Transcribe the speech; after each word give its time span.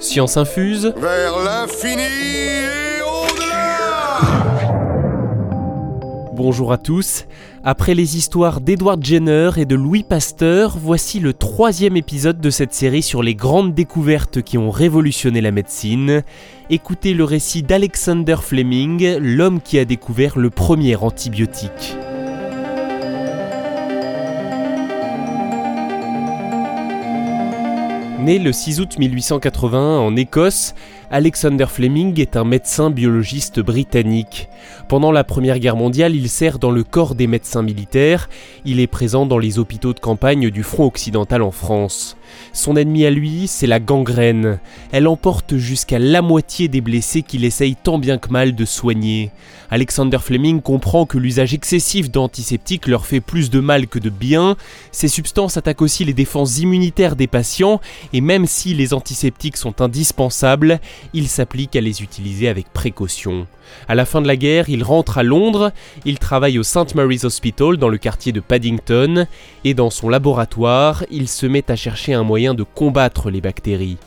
Science 0.00 0.38
infuse. 0.38 0.94
Vers 0.96 1.38
l'infini 1.44 2.02
et 2.02 3.02
au-delà 3.02 4.20
Bonjour 6.32 6.72
à 6.72 6.78
tous. 6.78 7.26
Après 7.64 7.94
les 7.94 8.16
histoires 8.16 8.62
d'Edward 8.62 9.04
Jenner 9.04 9.50
et 9.58 9.66
de 9.66 9.74
Louis 9.74 10.02
Pasteur, 10.02 10.78
voici 10.80 11.20
le 11.20 11.34
troisième 11.34 11.98
épisode 11.98 12.40
de 12.40 12.48
cette 12.48 12.72
série 12.72 13.02
sur 13.02 13.22
les 13.22 13.34
grandes 13.34 13.74
découvertes 13.74 14.40
qui 14.40 14.56
ont 14.56 14.70
révolutionné 14.70 15.42
la 15.42 15.50
médecine. 15.50 16.22
Écoutez 16.70 17.12
le 17.12 17.24
récit 17.24 17.62
d'Alexander 17.62 18.36
Fleming, 18.40 19.18
l'homme 19.18 19.60
qui 19.60 19.78
a 19.78 19.84
découvert 19.84 20.38
le 20.38 20.48
premier 20.48 20.96
antibiotique. 20.96 21.98
Né 28.20 28.38
le 28.38 28.52
6 28.52 28.80
août 28.80 28.98
1881 28.98 29.78
en 29.78 30.14
Écosse, 30.14 30.74
Alexander 31.10 31.64
Fleming 31.64 32.20
est 32.20 32.36
un 32.36 32.44
médecin 32.44 32.90
biologiste 32.90 33.60
britannique. 33.60 34.50
Pendant 34.88 35.10
la 35.10 35.24
Première 35.24 35.58
Guerre 35.58 35.76
mondiale, 35.76 36.14
il 36.14 36.28
sert 36.28 36.58
dans 36.58 36.70
le 36.70 36.84
corps 36.84 37.14
des 37.14 37.26
médecins 37.26 37.62
militaires, 37.62 38.28
il 38.66 38.78
est 38.78 38.86
présent 38.86 39.24
dans 39.24 39.38
les 39.38 39.58
hôpitaux 39.58 39.94
de 39.94 40.00
campagne 40.00 40.50
du 40.50 40.62
front 40.62 40.84
occidental 40.84 41.40
en 41.40 41.50
France. 41.50 42.18
Son 42.52 42.76
ennemi 42.76 43.04
à 43.04 43.10
lui, 43.10 43.46
c'est 43.46 43.66
la 43.66 43.80
gangrène. 43.80 44.58
Elle 44.92 45.08
emporte 45.08 45.56
jusqu'à 45.56 45.98
la 45.98 46.22
moitié 46.22 46.68
des 46.68 46.80
blessés 46.80 47.22
qu'il 47.22 47.44
essaye 47.44 47.76
tant 47.76 47.98
bien 47.98 48.18
que 48.18 48.30
mal 48.30 48.54
de 48.54 48.64
soigner. 48.64 49.30
Alexander 49.70 50.18
Fleming 50.18 50.60
comprend 50.60 51.06
que 51.06 51.16
l'usage 51.16 51.54
excessif 51.54 52.10
d'antiseptiques 52.10 52.88
leur 52.88 53.06
fait 53.06 53.20
plus 53.20 53.50
de 53.50 53.60
mal 53.60 53.86
que 53.86 54.00
de 54.00 54.10
bien. 54.10 54.56
Ces 54.90 55.06
substances 55.06 55.56
attaquent 55.56 55.82
aussi 55.82 56.04
les 56.04 56.12
défenses 56.12 56.58
immunitaires 56.58 57.14
des 57.14 57.28
patients 57.28 57.80
et 58.12 58.20
même 58.20 58.46
si 58.46 58.74
les 58.74 58.92
antiseptiques 58.94 59.56
sont 59.56 59.80
indispensables, 59.80 60.80
il 61.14 61.28
s'applique 61.28 61.76
à 61.76 61.80
les 61.80 62.02
utiliser 62.02 62.48
avec 62.48 62.72
précaution. 62.72 63.46
À 63.88 63.94
la 63.94 64.04
fin 64.04 64.20
de 64.20 64.26
la 64.26 64.36
guerre, 64.36 64.68
il 64.68 64.82
rentre 64.82 65.18
à 65.18 65.22
Londres, 65.22 65.72
il 66.04 66.18
travaille 66.18 66.58
au 66.58 66.62
St. 66.62 66.94
Mary's 66.94 67.24
Hospital 67.24 67.76
dans 67.76 67.88
le 67.88 67.98
quartier 67.98 68.32
de 68.32 68.40
Paddington, 68.40 69.26
et 69.64 69.74
dans 69.74 69.90
son 69.90 70.08
laboratoire, 70.08 71.04
il 71.10 71.28
se 71.28 71.46
met 71.46 71.70
à 71.70 71.76
chercher 71.76 72.14
un 72.14 72.19
moyen 72.22 72.54
de 72.54 72.62
combattre 72.62 73.30
les 73.30 73.40
bactéries. 73.40 73.98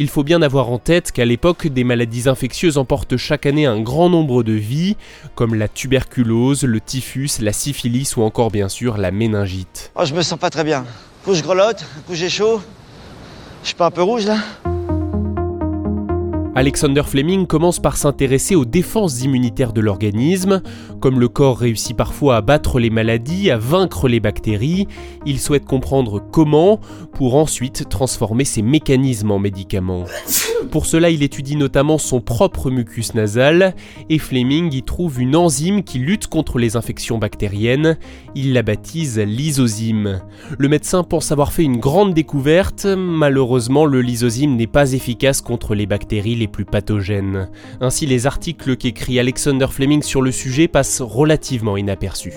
Il 0.00 0.08
faut 0.08 0.22
bien 0.22 0.42
avoir 0.42 0.70
en 0.70 0.78
tête 0.78 1.10
qu'à 1.10 1.24
l'époque, 1.24 1.66
des 1.66 1.82
maladies 1.82 2.28
infectieuses 2.28 2.78
emportent 2.78 3.16
chaque 3.16 3.46
année 3.46 3.66
un 3.66 3.80
grand 3.80 4.08
nombre 4.08 4.44
de 4.44 4.52
vies, 4.52 4.96
comme 5.34 5.54
la 5.54 5.66
tuberculose, 5.66 6.62
le 6.62 6.80
typhus, 6.80 7.40
la 7.40 7.52
syphilis 7.52 8.16
ou 8.16 8.22
encore 8.22 8.52
bien 8.52 8.68
sûr 8.68 8.96
la 8.96 9.10
méningite. 9.10 9.90
Oh, 9.96 10.04
je 10.04 10.14
me 10.14 10.22
sens 10.22 10.38
pas 10.38 10.50
très 10.50 10.62
bien. 10.62 10.80
Un 10.80 11.24
coup 11.24 11.34
je 11.34 11.42
grelotte, 11.42 11.84
un 11.98 12.02
coup 12.02 12.14
j'ai 12.14 12.28
chaud. 12.28 12.60
Je 13.62 13.68
suis 13.68 13.76
pas 13.76 13.86
un 13.86 13.90
peu 13.90 14.02
rouge 14.02 14.26
là? 14.26 14.38
Alexander 16.58 17.04
Fleming 17.06 17.46
commence 17.46 17.78
par 17.78 17.96
s'intéresser 17.96 18.56
aux 18.56 18.64
défenses 18.64 19.22
immunitaires 19.22 19.72
de 19.72 19.80
l'organisme. 19.80 20.60
Comme 21.00 21.20
le 21.20 21.28
corps 21.28 21.56
réussit 21.56 21.96
parfois 21.96 22.34
à 22.34 22.40
battre 22.40 22.80
les 22.80 22.90
maladies, 22.90 23.52
à 23.52 23.58
vaincre 23.58 24.08
les 24.08 24.18
bactéries, 24.18 24.88
il 25.24 25.38
souhaite 25.38 25.64
comprendre 25.64 26.20
comment 26.32 26.80
pour 27.14 27.36
ensuite 27.36 27.88
transformer 27.88 28.44
ces 28.44 28.62
mécanismes 28.62 29.30
en 29.30 29.38
médicaments. 29.38 30.06
Pour 30.70 30.86
cela, 30.86 31.10
il 31.10 31.22
étudie 31.22 31.56
notamment 31.56 31.98
son 31.98 32.20
propre 32.20 32.70
mucus 32.70 33.14
nasal 33.14 33.74
et 34.10 34.18
Fleming 34.18 34.72
y 34.74 34.82
trouve 34.82 35.20
une 35.20 35.36
enzyme 35.36 35.82
qui 35.82 35.98
lutte 35.98 36.26
contre 36.26 36.58
les 36.58 36.76
infections 36.76 37.18
bactériennes. 37.18 37.96
Il 38.34 38.52
la 38.52 38.62
baptise 38.62 39.18
lysozyme. 39.18 40.20
Le 40.58 40.68
médecin 40.68 41.02
pense 41.04 41.32
avoir 41.32 41.52
fait 41.52 41.64
une 41.64 41.78
grande 41.78 42.12
découverte. 42.12 42.84
Malheureusement, 42.86 43.86
le 43.86 44.02
lysozyme 44.02 44.56
n'est 44.56 44.66
pas 44.66 44.92
efficace 44.92 45.40
contre 45.40 45.74
les 45.74 45.86
bactéries 45.86 46.36
les 46.36 46.48
plus 46.48 46.64
pathogènes. 46.64 47.48
Ainsi, 47.80 48.06
les 48.06 48.26
articles 48.26 48.76
qu'écrit 48.76 49.18
Alexander 49.18 49.66
Fleming 49.70 50.02
sur 50.02 50.22
le 50.22 50.32
sujet 50.32 50.68
passent 50.68 51.00
relativement 51.00 51.76
inaperçus. 51.76 52.32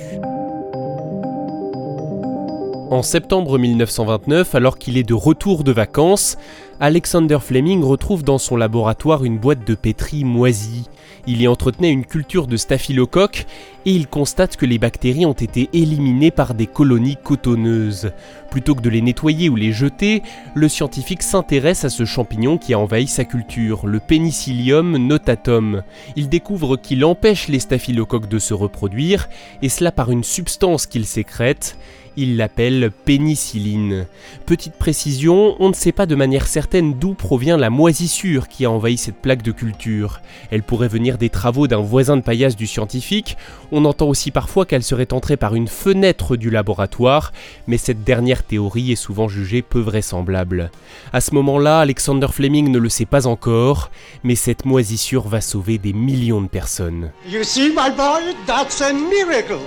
En 2.92 3.04
septembre 3.04 3.58
1929, 3.58 4.54
alors 4.54 4.78
qu'il 4.78 4.98
est 4.98 5.08
de 5.08 5.14
retour 5.14 5.64
de 5.64 5.72
vacances, 5.72 6.38
Alexander 6.82 7.38
Fleming 7.40 7.86
retrouve 7.86 8.22
dans 8.22 8.38
son 8.38 8.58
laboratoire 8.58 9.24
une 9.24 9.38
boîte 9.38 9.66
de 9.66 9.76
pétri 9.76 10.26
moisie. 10.26 10.90
Il 11.26 11.42
y 11.42 11.48
entretenait 11.48 11.92
une 11.92 12.04
culture 12.04 12.48
de 12.48 12.58
staphylocoque 12.58 13.46
et 13.86 13.92
il 13.92 14.08
constate 14.08 14.58
que 14.58 14.66
les 14.66 14.78
bactéries 14.78 15.26
ont 15.26 15.32
été 15.32 15.70
éliminées 15.72 16.32
par 16.32 16.54
des 16.54 16.68
colonies 16.68 17.16
cotonneuses. 17.24 18.12
Plutôt 18.50 18.76
que 18.76 18.82
de 18.82 18.90
les 18.90 19.02
nettoyer 19.02 19.48
ou 19.48 19.56
les 19.56 19.72
jeter, 19.72 20.22
le 20.54 20.68
scientifique 20.68 21.24
s'intéresse 21.24 21.86
à 21.86 21.90
ce 21.90 22.04
champignon 22.04 22.58
qui 22.58 22.74
a 22.74 22.80
envahi 22.80 23.08
sa 23.08 23.24
culture, 23.24 23.88
le 23.88 24.02
Penicillium 24.02 24.98
notatum. 24.98 25.84
Il 26.18 26.28
découvre 26.28 26.76
qu'il 26.76 27.06
empêche 27.06 27.48
les 27.48 27.60
staphylocoques 27.60 28.28
de 28.28 28.40
se 28.40 28.54
reproduire, 28.54 29.30
et 29.62 29.70
cela 29.70 29.94
par 29.94 30.12
une 30.12 30.26
substance 30.26 30.88
qu'il 30.88 31.06
sécrète 31.06 31.78
il 32.18 32.36
l'appelle 32.36 32.81
pénicilline. 32.90 34.08
Petite 34.46 34.74
précision, 34.74 35.56
on 35.60 35.70
ne 35.70 35.74
sait 35.74 35.92
pas 35.92 36.06
de 36.06 36.16
manière 36.16 36.48
certaine 36.48 36.94
d'où 36.94 37.14
provient 37.14 37.58
la 37.58 37.70
moisissure 37.70 38.48
qui 38.48 38.66
a 38.66 38.72
envahi 38.72 38.98
cette 38.98 39.22
plaque 39.22 39.44
de 39.44 39.52
culture. 39.52 40.22
Elle 40.50 40.64
pourrait 40.64 40.88
venir 40.88 41.18
des 41.18 41.30
travaux 41.30 41.68
d'un 41.68 41.82
voisin 41.82 42.18
de 42.18 42.22
paillasse 42.22 42.56
du 42.56 42.68
scientifique, 42.68 43.38
on 43.72 43.86
entend 43.86 44.08
aussi 44.08 44.32
parfois 44.32 44.66
qu'elle 44.66 44.84
serait 44.84 45.14
entrée 45.14 45.38
par 45.38 45.56
une 45.56 45.68
fenêtre 45.68 46.36
du 46.36 46.50
laboratoire, 46.50 47.32
mais 47.68 47.78
cette 47.78 48.04
dernière 48.04 48.44
théorie 48.44 48.92
est 48.92 48.96
souvent 48.96 49.28
jugée 49.28 49.62
peu 49.62 49.80
vraisemblable. 49.80 50.72
À 51.14 51.22
ce 51.22 51.34
moment-là, 51.36 51.80
Alexander 51.80 52.28
Fleming 52.32 52.70
ne 52.70 52.80
le 52.80 52.90
sait 52.90 53.06
pas 53.06 53.28
encore, 53.28 53.92
mais 54.24 54.36
cette 54.36 54.66
moisissure 54.66 55.28
va 55.28 55.42
sauver 55.42 55.78
des 55.78 55.94
millions 55.94 56.42
de 56.42 56.48
personnes. 56.48 57.12
You 57.28 57.44
see, 57.44 57.70
my 57.70 57.90
boy, 57.96 58.36
that's 58.46 58.82
a 58.82 58.92
miracle. 58.94 59.60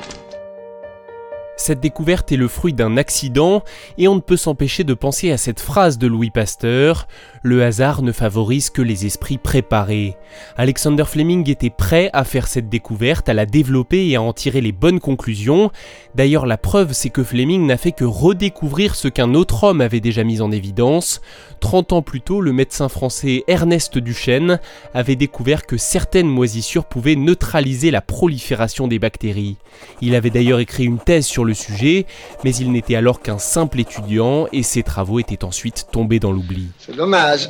Cette 1.56 1.78
découverte 1.78 2.32
est 2.32 2.36
le 2.36 2.48
fruit 2.48 2.72
d'un 2.72 2.96
accident 2.96 3.62
et 3.96 4.08
on 4.08 4.16
ne 4.16 4.20
peut 4.20 4.36
s'empêcher 4.36 4.82
de 4.82 4.92
penser 4.92 5.30
à 5.30 5.36
cette 5.36 5.60
phrase 5.60 5.98
de 5.98 6.08
Louis 6.08 6.30
Pasteur 6.30 7.06
Le 7.44 7.62
hasard 7.62 8.02
ne 8.02 8.10
favorise 8.10 8.70
que 8.70 8.82
les 8.82 9.06
esprits 9.06 9.38
préparés. 9.38 10.16
Alexander 10.56 11.04
Fleming 11.04 11.48
était 11.48 11.70
prêt 11.70 12.10
à 12.12 12.24
faire 12.24 12.48
cette 12.48 12.68
découverte, 12.68 13.28
à 13.28 13.34
la 13.34 13.46
développer 13.46 14.08
et 14.08 14.16
à 14.16 14.22
en 14.22 14.32
tirer 14.32 14.60
les 14.60 14.72
bonnes 14.72 14.98
conclusions. 14.98 15.70
D'ailleurs, 16.16 16.44
la 16.46 16.58
preuve, 16.58 16.92
c'est 16.92 17.10
que 17.10 17.22
Fleming 17.22 17.66
n'a 17.66 17.76
fait 17.76 17.92
que 17.92 18.04
redécouvrir 18.04 18.96
ce 18.96 19.06
qu'un 19.06 19.34
autre 19.34 19.62
homme 19.62 19.80
avait 19.80 20.00
déjà 20.00 20.24
mis 20.24 20.40
en 20.40 20.50
évidence. 20.50 21.20
30 21.60 21.92
ans 21.92 22.02
plus 22.02 22.20
tôt, 22.20 22.40
le 22.40 22.52
médecin 22.52 22.88
français 22.88 23.44
Ernest 23.46 23.96
Duchesne 23.96 24.58
avait 24.92 25.16
découvert 25.16 25.66
que 25.66 25.76
certaines 25.76 26.26
moisissures 26.26 26.84
pouvaient 26.84 27.16
neutraliser 27.16 27.92
la 27.92 28.00
prolifération 28.00 28.88
des 28.88 28.98
bactéries. 28.98 29.56
Il 30.00 30.16
avait 30.16 30.30
d'ailleurs 30.30 30.58
écrit 30.58 30.84
une 30.84 30.98
thèse 30.98 31.26
sur 31.26 31.43
le 31.44 31.54
sujet, 31.54 32.06
mais 32.44 32.54
il 32.54 32.72
n'était 32.72 32.96
alors 32.96 33.20
qu'un 33.20 33.38
simple 33.38 33.80
étudiant 33.80 34.46
et 34.52 34.62
ses 34.62 34.82
travaux 34.82 35.18
étaient 35.18 35.44
ensuite 35.44 35.86
tombés 35.92 36.20
dans 36.20 36.32
l'oubli. 36.32 36.68
C'est 36.78 36.96
dommage. 36.96 37.48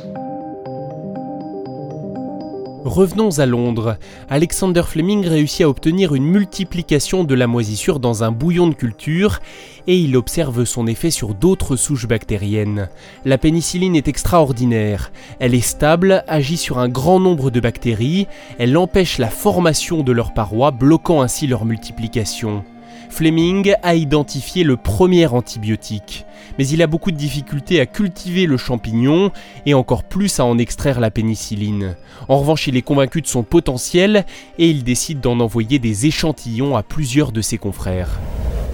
Revenons 2.85 3.39
à 3.39 3.47
Londres. 3.47 3.97
Alexander 4.29 4.83
Fleming 4.83 5.25
réussit 5.25 5.61
à 5.61 5.69
obtenir 5.69 6.13
une 6.13 6.27
multiplication 6.27 7.23
de 7.23 7.33
la 7.33 7.47
moisissure 7.47 7.99
dans 7.99 8.23
un 8.23 8.31
bouillon 8.31 8.67
de 8.67 8.75
culture 8.75 9.39
et 9.87 9.97
il 9.97 10.15
observe 10.15 10.65
son 10.65 10.85
effet 10.85 11.09
sur 11.09 11.33
d'autres 11.33 11.77
souches 11.77 12.07
bactériennes. 12.07 12.89
La 13.25 13.39
pénicilline 13.39 13.95
est 13.95 14.07
extraordinaire. 14.07 15.11
Elle 15.39 15.55
est 15.55 15.61
stable, 15.61 16.23
agit 16.27 16.57
sur 16.57 16.77
un 16.77 16.87
grand 16.87 17.19
nombre 17.19 17.49
de 17.49 17.59
bactéries, 17.59 18.27
elle 18.59 18.77
empêche 18.77 19.17
la 19.17 19.29
formation 19.29 20.03
de 20.03 20.11
leurs 20.11 20.35
parois, 20.35 20.69
bloquant 20.69 21.23
ainsi 21.23 21.47
leur 21.47 21.65
multiplication. 21.65 22.63
Fleming 23.09 23.73
a 23.83 23.95
identifié 23.95 24.63
le 24.63 24.77
premier 24.77 25.25
antibiotique, 25.27 26.25
mais 26.57 26.67
il 26.67 26.81
a 26.81 26.87
beaucoup 26.87 27.11
de 27.11 27.17
difficultés 27.17 27.79
à 27.79 27.85
cultiver 27.85 28.45
le 28.45 28.57
champignon 28.57 29.31
et 29.65 29.73
encore 29.73 30.03
plus 30.03 30.39
à 30.39 30.45
en 30.45 30.57
extraire 30.57 30.99
la 30.99 31.11
pénicilline. 31.11 31.95
En 32.27 32.37
revanche, 32.37 32.67
il 32.67 32.77
est 32.77 32.81
convaincu 32.81 33.21
de 33.21 33.27
son 33.27 33.43
potentiel 33.43 34.25
et 34.57 34.69
il 34.69 34.83
décide 34.83 35.19
d'en 35.19 35.39
envoyer 35.39 35.79
des 35.79 36.05
échantillons 36.05 36.75
à 36.75 36.83
plusieurs 36.83 37.31
de 37.31 37.41
ses 37.41 37.57
confrères. 37.57 38.19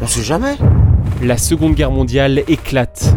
On 0.01 0.07
sait 0.07 0.23
jamais. 0.23 0.55
La 1.21 1.37
Seconde 1.37 1.75
Guerre 1.75 1.91
mondiale 1.91 2.43
éclate. 2.47 3.13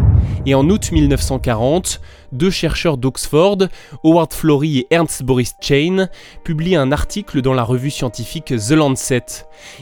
Et 0.46 0.54
en 0.54 0.68
août 0.68 0.92
1940, 0.92 2.00
deux 2.32 2.50
chercheurs 2.50 2.98
d'Oxford, 2.98 3.58
Howard 4.02 4.32
Florey 4.32 4.68
et 4.68 4.86
Ernst 4.90 5.22
Boris 5.22 5.54
Chain, 5.60 6.08
publient 6.44 6.76
un 6.76 6.92
article 6.92 7.40
dans 7.40 7.54
la 7.54 7.62
revue 7.62 7.90
scientifique 7.90 8.52
The 8.56 8.72
Lancet. 8.72 9.24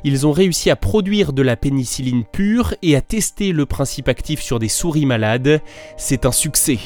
Ils 0.04 0.26
ont 0.26 0.32
réussi 0.32 0.70
à 0.70 0.76
produire 0.76 1.32
de 1.32 1.42
la 1.42 1.56
pénicilline 1.56 2.24
pure 2.24 2.74
et 2.82 2.94
à 2.94 3.00
tester 3.00 3.52
le 3.52 3.66
principe 3.66 4.08
actif 4.08 4.40
sur 4.40 4.60
des 4.60 4.68
souris 4.68 5.06
malades. 5.06 5.60
C'est 5.96 6.26
un 6.26 6.32
succès. 6.32 6.78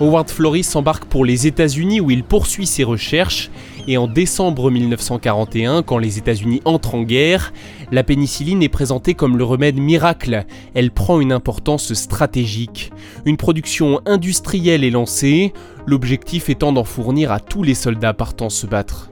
Howard 0.00 0.30
Florey 0.30 0.62
s'embarque 0.62 1.04
pour 1.04 1.26
les 1.26 1.46
États-Unis 1.46 2.00
où 2.00 2.10
il 2.10 2.24
poursuit 2.24 2.64
ses 2.64 2.84
recherches 2.84 3.50
et 3.86 3.98
en 3.98 4.06
décembre 4.06 4.70
1941, 4.70 5.82
quand 5.82 5.98
les 5.98 6.16
États-Unis 6.16 6.62
entrent 6.64 6.94
en 6.94 7.02
guerre, 7.02 7.52
la 7.92 8.02
pénicilline 8.02 8.62
est 8.62 8.70
présentée 8.70 9.12
comme 9.12 9.36
le 9.36 9.44
remède 9.44 9.78
miracle. 9.78 10.44
Elle 10.74 10.90
prend 10.90 11.20
une 11.20 11.32
importance 11.32 11.92
stratégique. 11.92 12.92
Une 13.26 13.36
production 13.36 14.00
industrielle 14.06 14.84
est 14.84 14.90
lancée, 14.90 15.52
l'objectif 15.86 16.48
étant 16.48 16.72
d'en 16.72 16.84
fournir 16.84 17.30
à 17.30 17.38
tous 17.38 17.62
les 17.62 17.74
soldats 17.74 18.14
partant 18.14 18.48
se 18.48 18.66
battre. 18.66 19.10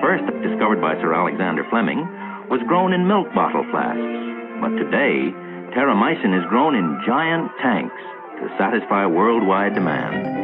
First 0.00 0.24
discovered 0.42 0.80
by 0.80 0.96
Sir 1.02 1.12
Alexander 1.12 1.62
Fleming, 1.68 2.08
was 2.48 2.58
grown 2.66 2.94
in 2.94 3.06
milk 3.06 3.28
bottle 3.34 3.64
flasks. 3.70 4.00
But 4.62 4.74
today, 4.80 5.30
terramycin 5.76 6.32
is 6.32 6.44
grown 6.48 6.74
in 6.74 6.98
giant 7.06 7.50
tanks 7.62 8.00
to 8.40 8.48
satisfy 8.56 9.04
worldwide 9.04 9.74
demand. 9.74 10.40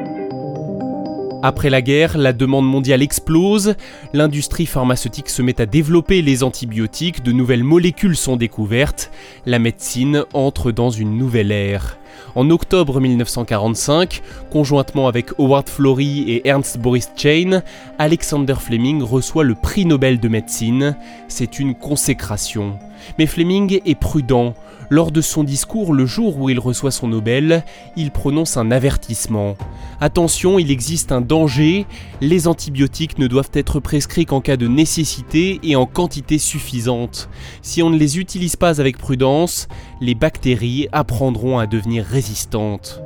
Après 1.43 1.71
la 1.71 1.81
guerre, 1.81 2.19
la 2.19 2.33
demande 2.33 2.67
mondiale 2.67 3.03
explose, 3.03 3.75
l'industrie 4.13 4.67
pharmaceutique 4.67 5.29
se 5.31 5.43
met 5.43 5.61
à 5.61 5.67
développer 5.67 6.21
les 6.21 6.43
antibiotiques, 6.43 7.23
de 7.23 7.33
nouvelles 7.33 7.65
molécules 7.65 8.17
sont 8.17 8.37
découvertes, 8.37 9.11
la 9.47 9.59
médecine 9.59 10.25
entre 10.33 10.73
dans 10.73 10.91
une 10.91 11.17
nouvelle 11.17 11.53
ère. 11.53 11.99
En 12.35 12.51
octobre 12.51 13.01
1945, 13.01 14.23
conjointement 14.51 15.09
avec 15.09 15.39
Howard 15.39 15.69
Florey 15.69 16.05
et 16.05 16.49
Ernst 16.49 16.79
Boris 16.79 17.11
Chain, 17.17 17.63
Alexander 17.99 18.57
Fleming 18.59 19.03
reçoit 19.03 19.45
le 19.45 19.55
prix 19.55 19.87
Nobel 19.87 20.19
de 20.21 20.29
médecine. 20.29 20.97
C'est 21.29 21.59
une 21.59 21.75
consécration. 21.75 22.79
Mais 23.19 23.27
Fleming 23.27 23.81
est 23.85 23.99
prudent. 23.99 24.55
Lors 24.89 25.11
de 25.11 25.21
son 25.21 25.43
discours 25.43 25.93
le 25.93 26.07
jour 26.07 26.39
où 26.39 26.49
il 26.49 26.61
reçoit 26.61 26.93
son 26.93 27.09
Nobel, 27.09 27.65
il 27.97 28.13
prononce 28.13 28.57
un 28.57 28.71
avertissement. 28.71 29.57
Attention, 30.01 30.61
il 30.61 30.71
existe 30.71 31.11
un 31.11 31.21
danger, 31.21 31.87
les 32.21 32.47
antibiotiques 32.47 33.19
ne 33.19 33.27
doivent 33.27 33.51
être 33.55 33.81
prescrits 33.81 34.27
qu'en 34.27 34.41
cas 34.41 34.57
de 34.57 34.69
nécessité 34.69 35.59
et 35.65 35.75
en 35.75 35.87
quantité 35.87 36.39
suffisante. 36.39 37.29
Si 37.63 37.83
on 37.83 37.91
ne 37.91 37.99
les 37.99 38.19
utilise 38.19 38.55
pas 38.55 38.81
avec 38.81 38.97
prudence, 38.97 39.67
les 40.01 40.15
bactéries 40.15 40.89
apprendront 40.93 41.59
à 41.59 41.67
devenir 41.67 42.05
résistantes. 42.05 43.03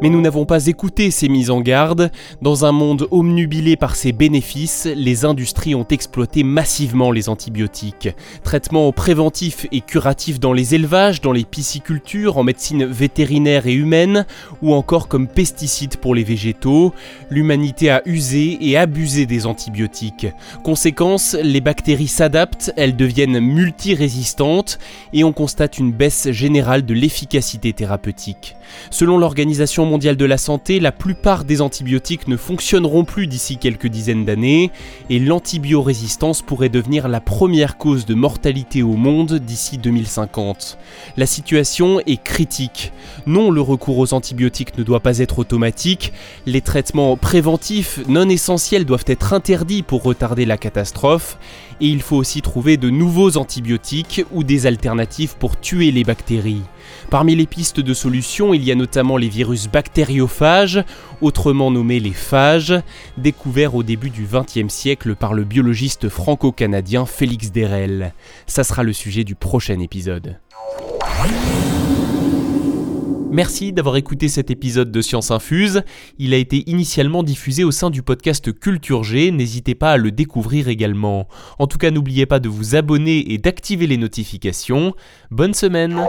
Mais 0.00 0.10
nous 0.10 0.20
n'avons 0.20 0.44
pas 0.44 0.66
écouté 0.66 1.10
ces 1.10 1.28
mises 1.28 1.50
en 1.50 1.60
garde. 1.60 2.12
Dans 2.40 2.64
un 2.64 2.70
monde 2.70 3.08
omnubilé 3.10 3.74
par 3.76 3.96
ses 3.96 4.12
bénéfices, 4.12 4.86
les 4.94 5.24
industries 5.24 5.74
ont 5.74 5.86
exploité 5.90 6.44
massivement 6.44 7.10
les 7.10 7.28
antibiotiques. 7.28 8.10
Traitements 8.44 8.92
préventifs 8.92 9.66
et 9.72 9.80
curatifs 9.80 10.38
dans 10.38 10.52
les 10.52 10.76
élevages, 10.76 11.20
dans 11.20 11.32
les 11.32 11.44
piscicultures, 11.44 12.38
en 12.38 12.44
médecine 12.44 12.84
vétérinaire 12.84 13.66
et 13.66 13.74
humaine, 13.74 14.24
ou 14.62 14.72
encore 14.72 15.08
comme 15.08 15.26
pesticides 15.26 15.96
pour 15.96 16.14
les 16.14 16.22
végétaux, 16.22 16.94
l'humanité 17.28 17.90
a 17.90 18.02
usé 18.06 18.56
et 18.60 18.76
abusé 18.76 19.26
des 19.26 19.46
antibiotiques. 19.46 20.28
Conséquence, 20.62 21.36
les 21.42 21.60
bactéries 21.60 22.06
s'adaptent, 22.06 22.72
elles 22.76 22.94
deviennent 22.94 23.40
multirésistantes 23.40 24.78
et 25.12 25.24
on 25.24 25.32
constate 25.32 25.78
une 25.78 25.90
baisse 25.90 26.30
générale 26.30 26.84
de 26.84 26.94
l'efficacité 26.94 27.72
thérapeutique. 27.72 28.54
Selon 28.90 29.18
l'Organisation 29.18 29.87
mondiale 29.88 30.16
de 30.16 30.24
la 30.24 30.38
santé, 30.38 30.78
la 30.78 30.92
plupart 30.92 31.44
des 31.44 31.60
antibiotiques 31.60 32.28
ne 32.28 32.36
fonctionneront 32.36 33.04
plus 33.04 33.26
d'ici 33.26 33.58
quelques 33.58 33.88
dizaines 33.88 34.24
d'années 34.24 34.70
et 35.10 35.18
l'antibiorésistance 35.18 36.42
pourrait 36.42 36.68
devenir 36.68 37.08
la 37.08 37.20
première 37.20 37.76
cause 37.76 38.06
de 38.06 38.14
mortalité 38.14 38.82
au 38.82 38.92
monde 38.92 39.34
d'ici 39.34 39.78
2050. 39.78 40.78
La 41.16 41.26
situation 41.26 42.00
est 42.00 42.22
critique. 42.22 42.92
Non, 43.26 43.50
le 43.50 43.60
recours 43.60 43.98
aux 43.98 44.14
antibiotiques 44.14 44.78
ne 44.78 44.84
doit 44.84 45.00
pas 45.00 45.18
être 45.18 45.40
automatique, 45.40 46.12
les 46.46 46.60
traitements 46.60 47.16
préventifs 47.16 48.00
non 48.06 48.28
essentiels 48.28 48.84
doivent 48.84 49.04
être 49.08 49.32
interdits 49.32 49.82
pour 49.82 50.02
retarder 50.04 50.44
la 50.44 50.56
catastrophe 50.56 51.38
et 51.80 51.86
il 51.86 52.02
faut 52.02 52.16
aussi 52.16 52.42
trouver 52.42 52.76
de 52.76 52.90
nouveaux 52.90 53.36
antibiotiques 53.36 54.24
ou 54.32 54.44
des 54.44 54.66
alternatives 54.66 55.36
pour 55.36 55.58
tuer 55.58 55.90
les 55.90 56.04
bactéries. 56.04 56.62
Parmi 57.10 57.34
les 57.34 57.46
pistes 57.46 57.80
de 57.80 57.94
solutions, 57.94 58.54
il 58.54 58.64
y 58.64 58.72
a 58.72 58.74
notamment 58.74 59.16
les 59.16 59.28
virus 59.28 59.68
bactériophages, 59.68 60.84
autrement 61.20 61.70
nommés 61.70 62.00
les 62.00 62.12
phages, 62.12 62.74
découverts 63.16 63.74
au 63.74 63.82
début 63.82 64.10
du 64.10 64.26
XXe 64.30 64.72
siècle 64.72 65.14
par 65.14 65.34
le 65.34 65.44
biologiste 65.44 66.08
franco-canadien 66.08 67.06
Félix 67.06 67.50
Derel. 67.50 68.12
Ça 68.46 68.64
sera 68.64 68.82
le 68.82 68.92
sujet 68.92 69.24
du 69.24 69.34
prochain 69.34 69.80
épisode. 69.80 70.38
Merci 73.30 73.72
d'avoir 73.72 73.96
écouté 73.96 74.28
cet 74.28 74.50
épisode 74.50 74.90
de 74.90 75.00
Science 75.02 75.30
Infuse. 75.30 75.82
Il 76.18 76.32
a 76.32 76.38
été 76.38 76.68
initialement 76.68 77.22
diffusé 77.22 77.62
au 77.62 77.70
sein 77.70 77.90
du 77.90 78.02
podcast 78.02 78.52
Culture 78.58 79.04
G, 79.04 79.30
n'hésitez 79.30 79.74
pas 79.74 79.92
à 79.92 79.96
le 79.98 80.10
découvrir 80.10 80.68
également. 80.68 81.28
En 81.58 81.66
tout 81.66 81.78
cas, 81.78 81.90
n'oubliez 81.90 82.26
pas 82.26 82.40
de 82.40 82.48
vous 82.48 82.74
abonner 82.74 83.32
et 83.32 83.38
d'activer 83.38 83.86
les 83.86 83.98
notifications. 83.98 84.94
Bonne 85.30 85.54
semaine 85.54 86.06